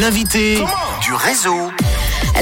l'invité 0.00 0.58
du 1.02 1.14
réseau. 1.14 1.70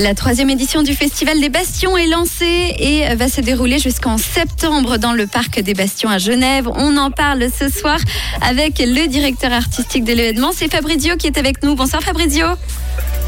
La 0.01 0.15
troisième 0.15 0.51
édition 0.51 0.83
du 0.83 0.95
Festival 0.95 1.41
des 1.41 1.49
Bastions 1.49 1.97
est 1.97 2.09
lancée 2.09 2.75
et 2.79 3.15
va 3.15 3.29
se 3.29 3.41
dérouler 3.41 3.79
jusqu'en 3.79 4.19
septembre 4.19 4.97
dans 4.99 5.13
le 5.13 5.29
Parc 5.29 5.61
des 5.61 5.75
Bastions 5.75 6.09
à 6.09 6.19
Genève. 6.19 6.69
On 6.75 6.97
en 6.97 7.13
parle 7.13 7.47
ce 7.57 7.69
soir 7.69 7.99
avec 8.41 8.81
le 8.81 9.07
directeur 9.07 9.53
artistique 9.53 10.03
de 10.03 10.13
l'événement. 10.13 10.51
C'est 10.53 10.71
Fabrizio 10.71 11.17
qui 11.17 11.29
est 11.29 11.39
avec 11.39 11.63
nous. 11.63 11.77
Bonsoir 11.77 12.03
Fabrizio. 12.03 12.47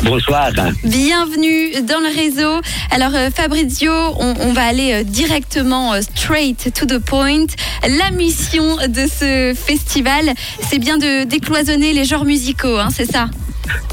Bonsoir. 0.03 0.51
Bienvenue 0.83 1.83
dans 1.83 2.01
le 2.01 2.15
réseau. 2.15 2.61
Alors 2.91 3.15
euh, 3.15 3.31
Fabrizio, 3.31 3.93
on, 4.19 4.35
on 4.41 4.53
va 4.53 4.65
aller 4.65 4.93
euh, 4.93 5.03
directement 5.05 5.95
euh, 5.95 6.01
straight 6.01 6.73
to 6.75 6.85
the 6.85 6.99
point. 6.99 7.47
La 7.83 8.11
mission 8.11 8.77
de 8.89 9.07
ce 9.07 9.55
festival, 9.55 10.33
c'est 10.69 10.79
bien 10.79 10.99
de 10.99 11.25
décloisonner 11.25 11.93
les 11.93 12.05
genres 12.05 12.25
musicaux, 12.25 12.77
hein, 12.77 12.89
c'est 12.95 13.11
ça? 13.11 13.29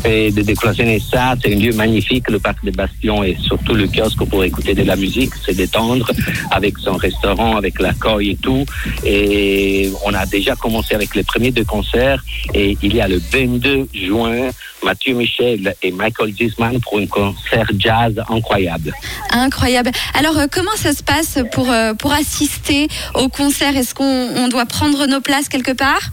Et 0.05 0.32
de 0.32 0.42
décloisonner 0.42 1.00
ça, 1.00 1.36
c'est 1.41 1.54
un 1.54 1.58
lieu 1.58 1.73
magnifique, 1.73 2.30
le 2.30 2.40
parc 2.40 2.64
des 2.64 2.72
Bastions 2.72 3.23
et 3.23 3.38
surtout 3.41 3.73
le 3.73 3.88
kiosque 3.88 4.23
pour 4.26 4.44
écouter 4.44 4.73
de 4.73 4.84
la 4.84 4.95
musique, 4.95 5.31
c'est 5.45 5.55
détendre 5.55 6.12
avec 6.52 6.77
son 6.77 6.94
restaurant, 6.94 7.55
avec 7.55 7.80
l'accueil 7.80 8.31
et 8.31 8.36
tout. 8.36 8.66
Et 9.05 9.91
on 10.05 10.14
a 10.14 10.26
déjà 10.26 10.55
commencé 10.55 10.95
avec 10.95 11.16
les 11.16 11.23
premiers 11.23 11.52
deux 11.52 11.64
concerts 11.64 12.23
et 12.54 12.78
il 12.81 12.95
y 12.95 13.02
a 13.02 13.08
le 13.08 13.22
22 13.31 13.88
juin, 13.94 14.50
Mathieu 14.84 15.14
Michel 15.14 15.76
et 15.81 15.92
Michael 15.92 16.34
Gisman 16.36 16.80
pour 16.81 17.00
un 17.00 17.08
concert 17.08 17.70
jazz 17.78 18.22
incroyable. 18.30 18.94
Incroyable. 19.31 19.92
Alors 20.14 20.38
euh, 20.38 20.48
comment 20.52 20.76
ça 20.76 20.94
se 20.94 21.03
passe 21.03 21.40
pour, 21.52 21.72
euh, 21.72 21.94
pour 21.94 22.12
assister 22.12 22.88
au 23.16 23.30
concert? 23.30 23.76
Est-ce 23.76 23.95
qu'on 23.95 24.03
on 24.03 24.48
doit 24.48 24.66
prendre 24.66 25.05
nos 25.08 25.22
places 25.22 25.50
quelque 25.50 25.72
part? 25.72 26.12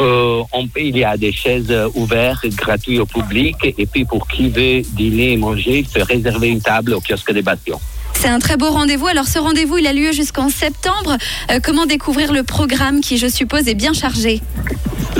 Euh, 0.00 0.42
on, 0.52 0.66
il 0.76 0.96
y 0.96 1.04
a 1.04 1.16
des 1.16 1.32
chaises 1.32 1.72
ouvertes, 1.94 2.46
gratuites 2.48 3.00
au 3.00 3.06
public, 3.06 3.56
et 3.62 3.86
puis 3.86 4.04
pour 4.04 4.26
qui 4.26 4.48
veut 4.48 4.80
dîner 4.94 5.32
et 5.32 5.36
manger, 5.36 5.80
il 5.80 5.86
peut 5.86 6.02
réserver 6.02 6.48
une 6.48 6.62
table 6.62 6.94
au 6.94 7.00
kiosque 7.00 7.32
des 7.32 7.42
Bastions. 7.42 7.80
C'est 8.14 8.28
un 8.28 8.38
très 8.38 8.56
beau 8.56 8.70
rendez-vous. 8.70 9.06
Alors 9.06 9.26
ce 9.26 9.38
rendez-vous, 9.38 9.78
il 9.78 9.86
a 9.86 9.92
lieu 9.92 10.12
jusqu'en 10.12 10.50
septembre. 10.50 11.16
Euh, 11.50 11.58
comment 11.62 11.86
découvrir 11.86 12.32
le 12.32 12.42
programme 12.42 13.00
qui, 13.00 13.16
je 13.16 13.26
suppose, 13.26 13.66
est 13.68 13.74
bien 13.74 13.92
chargé? 13.94 14.42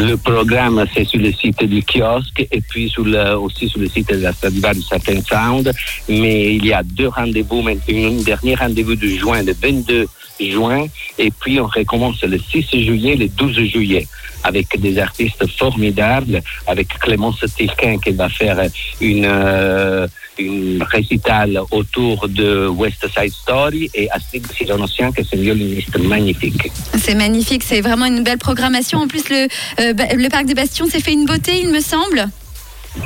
Le 0.01 0.17
programme, 0.17 0.83
c'est 0.95 1.05
sur 1.05 1.21
le 1.21 1.31
site 1.31 1.63
du 1.65 1.83
kiosque 1.83 2.47
et 2.51 2.63
puis 2.63 2.91
aussi 3.37 3.69
sur 3.69 3.81
le 3.81 3.89
site 3.89 4.09
de 4.09 4.23
la 4.23 4.33
Stradivarius 4.33 4.89
Satin 4.89 5.21
Sound. 5.21 5.71
Mais 6.09 6.55
il 6.55 6.65
y 6.65 6.73
a 6.73 6.83
deux 6.83 7.09
rendez-vous, 7.09 7.63
un 7.69 8.23
dernier 8.23 8.55
rendez-vous 8.55 8.97
de 8.97 9.09
juin, 9.09 9.43
le 9.43 9.53
22 9.53 10.07
juin, 10.49 10.87
et 11.19 11.31
puis 11.31 11.61
on 11.61 11.67
recommence 11.67 12.23
le 12.23 12.39
6 12.39 12.85
juillet, 12.85 13.17
le 13.17 13.29
12 13.29 13.65
juillet, 13.65 14.07
avec 14.43 14.81
des 14.81 14.99
artistes 14.99 15.47
formidables, 15.59 16.43
avec 16.67 16.89
Clémence 16.99 17.45
Tilquin 17.57 17.99
qui 17.99 18.13
va 18.13 18.29
faire 18.29 18.59
une, 19.01 19.27
euh, 19.27 20.07
une 20.39 20.83
récital 20.83 21.61
autour 21.71 22.29
de 22.29 22.67
West 22.69 23.07
Side 23.15 23.33
Story 23.33 23.91
et 23.95 24.11
Astrid 24.11 24.47
Sironossian, 24.51 25.13
qui 25.13 25.21
est 25.21 25.35
un 25.35 25.41
violoniste 25.41 25.99
magnifique. 25.99 26.71
C'est 26.99 27.15
magnifique, 27.15 27.63
c'est 27.63 27.81
vraiment 27.81 28.07
une 28.07 28.23
belle 28.23 28.39
programmation. 28.39 29.01
En 29.01 29.09
plus, 29.09 29.29
le, 29.29 29.47
euh, 29.81 29.90
le 29.93 30.29
Parc 30.29 30.47
des 30.47 30.55
Bastions 30.55 30.87
s'est 30.87 31.01
fait 31.01 31.13
une 31.13 31.27
beauté, 31.27 31.61
il 31.61 31.71
me 31.71 31.81
semble. 31.81 32.29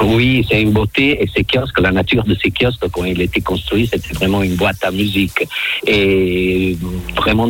Oui, 0.03 0.47
c'est 0.49 0.63
une 0.63 0.73
beauté 0.73 1.23
et 1.23 1.29
ces 1.35 1.45
kiosques, 1.45 1.79
la 1.79 1.93
nature 1.93 2.25
de 2.25 2.35
ces 2.43 2.51
kiosques, 2.51 2.89
quand 2.91 3.05
il 3.05 3.21
était 3.21 3.43
construit, 3.43 3.89
c'était 3.91 4.15
vraiment 4.15 4.43
une 4.43 4.57
boîte 4.57 4.83
à 4.83 4.91
musique. 4.91 5.47
Et 5.87 6.77
vraiment, 7.17 7.49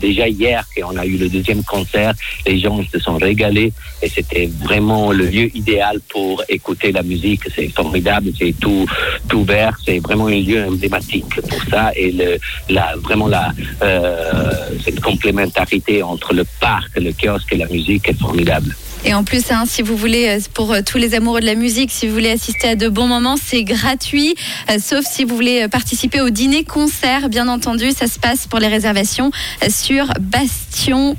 déjà 0.00 0.28
hier, 0.28 0.64
qu'on 0.76 0.96
a 0.96 1.04
eu 1.04 1.16
le 1.16 1.28
deuxième 1.28 1.64
concert, 1.64 2.14
les 2.46 2.58
gens 2.60 2.80
se 2.92 2.98
sont 3.00 3.16
régalés 3.16 3.72
et 4.00 4.08
c'était 4.08 4.48
vraiment 4.62 5.10
le 5.12 5.26
lieu 5.26 5.54
idéal 5.56 6.00
pour 6.08 6.42
écouter 6.48 6.92
la 6.92 7.02
musique. 7.02 7.42
C'est 7.54 7.68
formidable, 7.68 8.30
c'est 8.38 8.54
tout, 8.60 8.86
tout 9.28 9.42
vert, 9.44 9.76
c'est 9.84 9.98
vraiment 9.98 10.28
un 10.28 10.40
lieu 10.40 10.64
emblématique 10.66 11.40
pour 11.48 11.62
ça 11.68 11.90
et 11.96 12.12
le, 12.12 12.38
la, 12.68 12.94
vraiment 13.02 13.26
la, 13.26 13.52
euh, 13.82 14.52
cette 14.84 15.00
complémentarité 15.00 16.02
entre 16.02 16.32
le 16.32 16.44
parc, 16.60 16.96
le 16.96 17.12
kiosque 17.12 17.52
et 17.52 17.56
la 17.56 17.66
musique 17.66 18.08
est 18.08 18.18
formidable. 18.18 18.74
Et 19.08 19.14
en 19.14 19.22
plus, 19.22 19.52
hein, 19.52 19.62
si 19.66 19.82
vous 19.82 19.96
voulez, 19.96 20.26
euh, 20.26 20.40
pour 20.52 20.72
euh, 20.72 20.80
tous 20.84 20.98
les 20.98 21.14
amoureux 21.14 21.38
de 21.40 21.46
la 21.46 21.54
musique, 21.54 21.92
si 21.92 22.08
vous 22.08 22.12
voulez 22.14 22.32
assister 22.32 22.70
à 22.70 22.74
de 22.74 22.88
bons 22.88 23.06
moments, 23.06 23.36
c'est 23.40 23.62
gratuit. 23.62 24.34
euh, 24.68 24.78
sauf 24.80 25.04
si 25.06 25.22
vous 25.22 25.36
voulez 25.36 25.68
participer 25.68 26.20
au 26.20 26.30
dîner-concert, 26.30 27.28
bien 27.28 27.46
entendu. 27.46 27.92
Ça 27.92 28.08
se 28.08 28.18
passe 28.18 28.48
pour 28.48 28.58
les 28.58 28.66
réservations 28.66 29.30
sur 29.70 30.12
bastion.ch, 30.18 31.14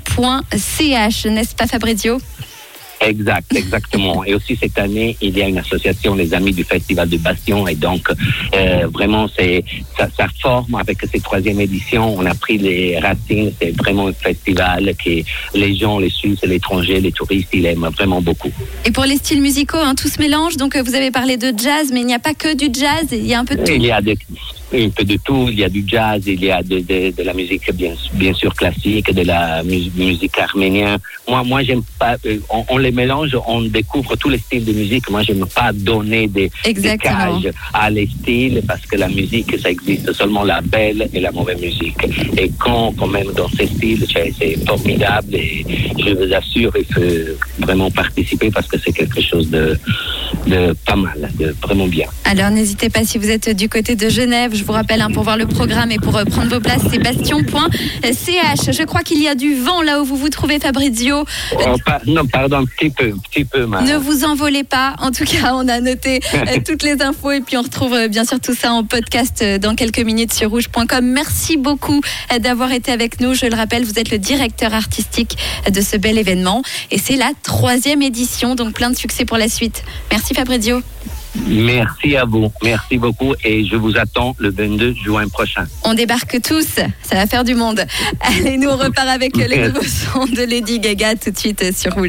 n'est-ce 1.24 1.54
pas 1.54 1.66
Fabrizio? 1.66 2.18
Exact, 3.00 3.54
exactement. 3.54 4.24
Et 4.24 4.34
aussi 4.34 4.56
cette 4.56 4.78
année, 4.78 5.16
il 5.20 5.36
y 5.38 5.42
a 5.42 5.48
une 5.48 5.58
association, 5.58 6.14
les 6.14 6.34
Amis 6.34 6.52
du 6.52 6.64
Festival 6.64 7.08
de 7.08 7.16
Bastion, 7.16 7.66
et 7.68 7.74
donc 7.74 8.08
euh, 8.54 8.88
vraiment, 8.92 9.28
c'est 9.38 9.64
ça, 9.96 10.08
ça 10.16 10.26
forme 10.42 10.74
avec 10.74 10.98
cette 11.10 11.22
troisième 11.22 11.60
édition. 11.60 12.16
On 12.18 12.26
a 12.26 12.34
pris 12.34 12.58
les 12.58 12.98
racines. 12.98 13.52
C'est 13.60 13.76
vraiment 13.76 14.08
un 14.08 14.12
festival 14.12 14.92
que 15.02 15.10
les 15.54 15.74
gens, 15.76 15.98
les 15.98 16.10
Suisses, 16.10 16.40
l'étranger, 16.44 17.00
les 17.00 17.12
touristes, 17.12 17.48
ils 17.52 17.66
aiment 17.66 17.88
vraiment 17.96 18.20
beaucoup. 18.20 18.50
Et 18.84 18.90
pour 18.90 19.04
les 19.04 19.16
styles 19.16 19.40
musicaux, 19.42 19.78
hein, 19.78 19.94
tout 19.94 20.08
se 20.08 20.20
mélange. 20.20 20.56
Donc, 20.56 20.74
euh, 20.76 20.82
vous 20.82 20.94
avez 20.94 21.10
parlé 21.10 21.36
de 21.36 21.52
jazz, 21.56 21.90
mais 21.92 22.00
il 22.00 22.06
n'y 22.06 22.14
a 22.14 22.18
pas 22.18 22.34
que 22.34 22.56
du 22.56 22.66
jazz, 22.66 23.06
il 23.12 23.26
y 23.26 23.34
a 23.34 23.38
un 23.40 23.44
peu 23.44 23.54
de 23.54 23.64
tout. 23.64 23.72
Il 23.72 23.84
y 23.84 23.90
a 23.92 24.00
des- 24.00 24.18
un 24.72 24.88
peu 24.90 25.04
de 25.04 25.16
tout. 25.24 25.48
Il 25.50 25.58
y 25.58 25.64
a 25.64 25.68
du 25.68 25.84
jazz, 25.86 26.22
il 26.26 26.42
y 26.44 26.50
a 26.50 26.62
de, 26.62 26.78
de, 26.80 27.10
de 27.16 27.22
la 27.22 27.32
musique 27.34 27.72
bien, 27.74 27.92
bien 28.14 28.34
sûr 28.34 28.54
classique, 28.54 29.12
de 29.12 29.22
la 29.22 29.62
mus- 29.62 29.90
musique 29.96 30.38
arménienne. 30.38 30.98
Moi, 31.26 31.42
moi, 31.44 31.62
j'aime 31.62 31.82
pas. 31.98 32.16
euh, 32.26 32.38
On, 32.50 32.64
on 32.70 32.78
les 32.78 32.90
mélange, 32.90 33.36
on 33.46 33.62
découvre 33.62 34.16
tous 34.16 34.28
les 34.28 34.38
styles 34.38 34.64
de 34.64 34.72
musique. 34.72 35.08
Moi, 35.10 35.22
j'aime 35.22 35.46
pas 35.54 35.72
donner 35.72 36.26
des, 36.26 36.50
des 36.64 36.98
cages 36.98 37.50
à 37.72 37.90
les 37.90 38.06
styles 38.06 38.62
parce 38.66 38.84
que 38.86 38.96
la 38.96 39.08
musique, 39.08 39.58
ça 39.58 39.70
existe 39.70 40.12
seulement 40.12 40.44
la 40.44 40.60
belle 40.60 41.08
et 41.12 41.20
la 41.20 41.32
mauvaise 41.32 41.60
musique. 41.60 41.96
Et 42.36 42.50
quand, 42.58 42.92
quand 42.96 43.06
même, 43.06 43.32
dans 43.36 43.48
ces 43.48 43.66
styles, 43.66 44.04
c'est 44.38 44.66
formidable 44.66 45.34
et 45.34 45.64
je 45.98 46.10
vous 46.14 46.32
assure, 46.34 46.72
il 46.78 46.84
faut 46.94 47.36
vraiment 47.66 47.90
participer 47.90 48.50
parce 48.50 48.66
que 48.66 48.78
c'est 48.78 48.92
quelque 48.92 49.20
chose 49.20 49.48
de, 49.50 49.78
de 50.46 50.74
pas 50.86 50.96
mal, 50.96 51.30
de 51.38 51.54
vraiment 51.62 51.86
bien. 51.86 52.06
Alors 52.24 52.50
n'hésitez 52.50 52.90
pas 52.90 53.04
si 53.04 53.18
vous 53.18 53.30
êtes 53.30 53.48
du 53.56 53.68
côté 53.68 53.96
de 53.96 54.08
Genève, 54.08 54.54
je 54.54 54.64
vous 54.64 54.72
rappelle 54.72 55.00
hein, 55.00 55.10
pour 55.12 55.22
voir 55.24 55.36
le 55.36 55.46
programme 55.46 55.90
et 55.90 55.98
pour 55.98 56.16
euh, 56.16 56.24
prendre 56.24 56.48
vos 56.54 56.60
places, 56.60 56.82
c'est 56.90 56.98
bastion.ch. 56.98 58.76
Je 58.76 58.82
crois 58.84 59.02
qu'il 59.02 59.22
y 59.22 59.28
a 59.28 59.34
du 59.34 59.54
vent 59.54 59.82
là 59.82 60.00
où 60.00 60.04
vous 60.04 60.16
vous 60.16 60.28
trouvez 60.28 60.58
Fabrizio. 60.58 61.24
Oh, 61.54 61.74
pa- 61.84 62.00
non, 62.06 62.26
pardon, 62.26 62.58
un 62.58 62.64
petit 62.64 62.90
peu, 62.90 63.12
petit 63.30 63.44
peu, 63.44 63.66
ma- 63.66 63.82
Ne 63.82 63.96
vous 63.96 64.24
envolez 64.24 64.64
pas. 64.64 64.94
En 65.00 65.10
tout 65.10 65.24
cas, 65.24 65.52
on 65.54 65.68
a 65.68 65.80
noté 65.80 66.20
euh, 66.34 66.58
toutes 66.66 66.82
les 66.82 67.00
infos 67.02 67.30
et 67.32 67.40
puis 67.40 67.56
on 67.56 67.62
retrouve 67.62 67.94
euh, 67.94 68.08
bien 68.08 68.24
sûr 68.24 68.40
tout 68.40 68.54
ça 68.54 68.72
en 68.72 68.84
podcast 68.84 69.40
euh, 69.42 69.58
dans 69.58 69.74
quelques 69.74 70.00
minutes 70.00 70.32
sur 70.32 70.50
rouge.com. 70.50 71.04
Merci 71.04 71.56
beaucoup 71.56 72.00
euh, 72.32 72.38
d'avoir 72.38 72.72
été 72.72 72.92
avec 72.92 73.20
nous. 73.20 73.34
Je 73.34 73.46
le 73.46 73.54
rappelle, 73.56 73.84
vous 73.84 73.98
êtes 73.98 74.10
le 74.10 74.18
directeur 74.18 74.74
artistique 74.74 75.36
euh, 75.66 75.70
de 75.70 75.80
ce 75.80 75.96
bel 75.96 76.18
événement 76.18 76.62
et 76.90 76.98
c'est 76.98 77.16
la 77.16 77.30
troisième 77.42 78.02
édition, 78.02 78.54
donc 78.54 78.74
plein 78.74 78.90
de 78.90 78.96
succès 78.96 79.24
pour 79.24 79.36
la 79.38 79.48
suite. 79.48 79.82
Merci 80.10 80.17
Fabrizio. 80.34 80.82
Merci 81.46 82.16
à 82.16 82.24
vous, 82.24 82.50
merci 82.62 82.96
beaucoup 82.98 83.34
et 83.44 83.64
je 83.64 83.76
vous 83.76 83.96
attends 83.96 84.34
le 84.38 84.50
22 84.50 84.94
juin 84.94 85.28
prochain. 85.28 85.66
On 85.84 85.94
débarque 85.94 86.40
tous, 86.42 86.66
ça 87.02 87.14
va 87.14 87.26
faire 87.26 87.44
du 87.44 87.54
monde. 87.54 87.84
Allez, 88.20 88.56
nous 88.56 88.68
on 88.68 88.76
repart 88.76 89.08
avec 89.08 89.36
les 89.36 89.68
nouveaux 89.68 89.82
sons 89.82 90.26
de 90.26 90.42
Lady 90.42 90.80
Gaga 90.80 91.14
tout 91.14 91.30
de 91.30 91.38
suite 91.38 91.76
sur 91.76 91.94
Rouge. 91.94 92.06